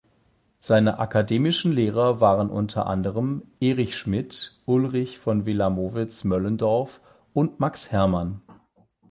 Seine 0.57 0.97
akademischen 0.97 1.73
Lehrer 1.73 2.19
waren 2.19 2.49
unter 2.49 2.87
anderem 2.87 3.43
Erich 3.59 3.95
Schmidt, 3.95 4.59
Ulrich 4.65 5.19
von 5.19 5.45
Wilamowitz-Moellendorff 5.45 7.01
und 7.33 7.59
Max 7.59 7.91
Herrmann. 7.91 8.41